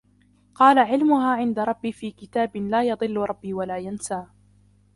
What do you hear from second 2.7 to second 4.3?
يضل ربي ولا ينسى